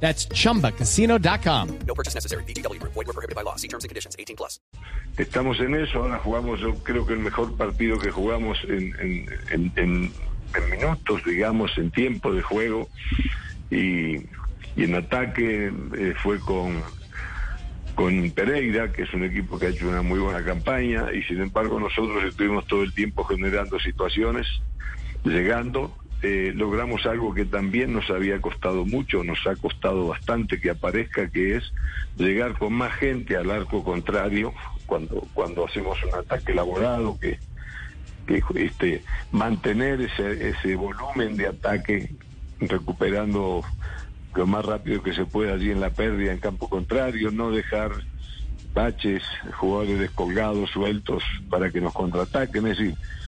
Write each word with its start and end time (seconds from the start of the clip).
That's 0.00 0.28
chumbacasino.com. 0.28 1.68
No 1.86 1.94
purchase 1.94 2.14
necessary. 2.14 2.44
BGW. 2.44 2.80
Void 2.82 3.06
were 3.06 3.12
prohibited 3.12 3.34
by 3.34 3.42
law. 3.42 3.56
See 3.56 3.68
terms 3.68 3.84
and 3.84 3.88
conditions. 3.88 4.14
18 4.18 4.36
plus. 4.36 4.60
Estamos 5.16 5.58
en 5.60 5.74
eso, 5.74 6.02
ahora 6.02 6.18
jugamos 6.18 6.60
yo 6.60 6.74
creo 6.84 7.06
que 7.06 7.14
el 7.14 7.20
mejor 7.20 7.56
partido 7.56 7.98
que 7.98 8.10
jugamos 8.10 8.58
en, 8.68 8.94
en, 9.00 9.26
en, 9.50 9.72
en- 9.76 10.12
en 10.54 10.70
minutos, 10.70 11.22
digamos, 11.24 11.76
en 11.76 11.90
tiempo 11.90 12.32
de 12.32 12.40
juego 12.42 12.88
y, 13.70 14.16
y 14.76 14.84
en 14.84 14.94
ataque 14.94 15.72
eh, 15.98 16.14
fue 16.22 16.38
con, 16.40 16.82
con 17.94 18.30
Pereira, 18.30 18.92
que 18.92 19.02
es 19.02 19.12
un 19.14 19.24
equipo 19.24 19.58
que 19.58 19.66
ha 19.66 19.68
hecho 19.70 19.88
una 19.88 20.02
muy 20.02 20.18
buena 20.20 20.44
campaña 20.44 21.12
y 21.12 21.22
sin 21.24 21.40
embargo 21.40 21.80
nosotros 21.80 22.22
estuvimos 22.24 22.66
todo 22.66 22.82
el 22.84 22.94
tiempo 22.94 23.24
generando 23.24 23.78
situaciones, 23.80 24.46
llegando. 25.24 25.96
Eh, 26.22 26.52
logramos 26.54 27.04
algo 27.06 27.34
que 27.34 27.44
también 27.44 27.92
nos 27.92 28.08
había 28.10 28.40
costado 28.40 28.84
mucho, 28.84 29.22
nos 29.22 29.46
ha 29.46 29.54
costado 29.56 30.08
bastante 30.08 30.60
que 30.60 30.70
aparezca, 30.70 31.28
que 31.28 31.56
es 31.56 31.72
llegar 32.16 32.58
con 32.58 32.72
más 32.72 32.94
gente 32.94 33.36
al 33.36 33.50
arco 33.50 33.84
contrario 33.84 34.54
cuando, 34.86 35.26
cuando 35.34 35.66
hacemos 35.66 35.98
un 36.04 36.14
ataque 36.18 36.52
elaborado, 36.52 37.18
que, 37.20 37.38
que 38.26 38.42
este, 38.54 39.02
mantener 39.30 40.00
ese, 40.00 40.48
ese 40.48 40.74
volumen 40.76 41.36
de 41.36 41.48
ataque 41.48 42.10
recuperando 42.60 43.62
lo 44.34 44.46
más 44.46 44.64
rápido 44.64 45.02
que 45.02 45.14
se 45.14 45.24
pueda 45.24 45.54
allí 45.54 45.70
en 45.70 45.80
la 45.80 45.90
pérdida 45.90 46.32
en 46.32 46.38
campo 46.38 46.68
contrario, 46.68 47.30
no 47.30 47.50
dejar 47.50 47.92
baches, 48.74 49.22
jugadores 49.54 49.98
descolgados, 49.98 50.70
sueltos 50.70 51.22
para 51.48 51.70
que 51.70 51.80
nos 51.80 51.94
contraataquen, 51.94 52.66
es 52.66 52.78
decir, 52.78 52.94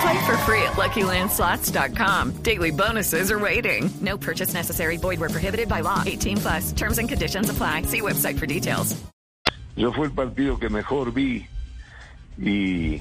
Play 0.00 0.18
for 0.26 0.36
free 0.46 0.62
at 0.62 0.72
LuckyLandSlots.com. 0.76 2.42
Daily 2.42 2.70
bonuses 2.70 3.30
are 3.30 3.38
waiting. 3.38 3.90
No 4.00 4.16
purchase 4.16 4.54
necessary. 4.54 4.96
Void 4.96 5.20
where 5.20 5.28
prohibited 5.28 5.68
by 5.68 5.80
law. 5.82 6.02
18 6.06 6.36
plus. 6.38 6.72
Terms 6.72 6.98
and 6.98 7.08
conditions 7.08 7.50
apply. 7.50 7.82
See 7.82 8.00
website 8.00 8.38
for 8.38 8.46
details. 8.46 8.96
yo 9.76 9.92
fue 9.92 10.06
el 10.06 10.12
partido 10.12 10.58
que 10.58 10.68
mejor 10.68 11.10
vi 11.12 11.46
y, 12.38 13.00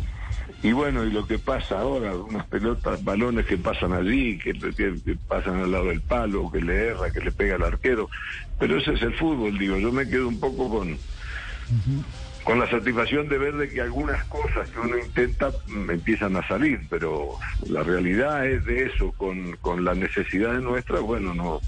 y 0.63 0.71
bueno, 0.71 1.03
y 1.03 1.11
lo 1.11 1.25
que 1.25 1.37
pasa 1.39 1.79
ahora, 1.81 2.15
unas 2.15 2.45
pelotas, 2.47 3.03
balones 3.03 3.45
que 3.47 3.57
pasan 3.57 3.91
allí, 3.93 4.37
que, 4.39 4.53
que- 4.53 5.17
pasan 5.27 5.59
al 5.61 5.71
lado 5.71 5.85
del 5.87 6.01
palo, 6.01 6.49
que 6.51 6.61
le 6.61 6.87
erra, 6.89 7.11
que 7.11 7.19
le 7.21 7.31
pega 7.31 7.55
al 7.55 7.63
arquero, 7.63 8.07
pero 8.59 8.77
ese 8.77 8.93
es 8.93 9.01
el 9.01 9.13
fútbol, 9.15 9.57
digo, 9.57 9.77
yo 9.77 9.91
me 9.91 10.07
quedo 10.07 10.27
un 10.29 10.39
poco 10.39 10.69
con, 10.69 10.97
con 12.43 12.59
la 12.59 12.69
satisfacción 12.69 13.27
de 13.29 13.37
ver 13.37 13.55
de 13.55 13.69
que 13.69 13.81
algunas 13.81 14.23
cosas 14.25 14.69
que 14.69 14.79
uno 14.79 14.97
intenta 14.97 15.51
empiezan 15.89 16.35
a 16.35 16.47
salir, 16.47 16.79
pero 16.89 17.37
la 17.67 17.83
realidad 17.83 18.45
es 18.45 18.65
de 18.65 18.85
eso, 18.85 19.11
con, 19.13 19.55
con 19.57 19.83
la 19.83 19.93
necesidad 19.93 20.53
de 20.53 20.61
nuestra, 20.61 20.99
bueno, 20.99 21.33
no, 21.33 21.61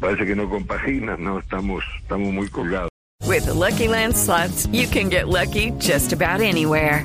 parece 0.00 0.26
que 0.26 0.36
no 0.36 0.48
compagina, 0.48 1.16
no, 1.16 1.38
estamos, 1.38 1.84
estamos 2.00 2.32
muy 2.32 2.48
colgados. 2.48 2.90
With 3.26 3.46
Lucky 3.46 3.88
Land 3.88 4.16
slots, 4.16 4.66
you 4.72 4.86
can 4.86 5.08
get 5.08 5.28
lucky 5.28 5.70
just 5.78 6.12
about 6.12 6.40
anywhere. 6.40 7.04